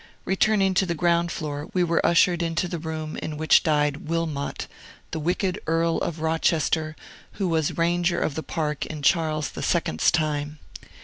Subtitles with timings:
[0.25, 4.65] Returning to the ground floor, we were ushered into the room in which died Wilmot,
[5.11, 6.95] the wicked Earl of Rochester,
[7.33, 10.57] who was Ranger of the Park in Charles II.'s time.